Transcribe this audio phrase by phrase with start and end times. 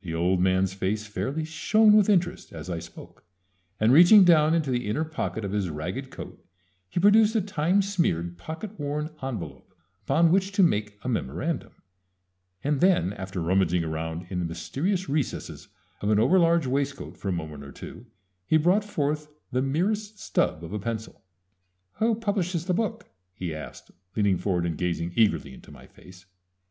[0.00, 3.22] The old man's face fairly shone with interest as I spoke,
[3.78, 6.42] and reaching down into the inner pocket of his ragged coat
[6.88, 9.74] he produced a time smeared, pocket worn envelop
[10.06, 11.72] upon which to make a memorandum,
[12.64, 15.68] and then after rummaging around in the mysterious recesses
[16.00, 18.06] of an over large waistcoat for a moment or two
[18.46, 21.24] he brought forth the merest stub of a pencil.
[21.96, 26.24] "Who publishes that book?" he asked, leaning forward and gazing eagerly into my face.